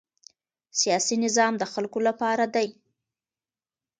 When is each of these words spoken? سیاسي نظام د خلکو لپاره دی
سیاسي 0.79 1.15
نظام 1.25 1.53
د 1.57 1.63
خلکو 1.73 1.99
لپاره 2.07 2.45
دی 2.55 2.67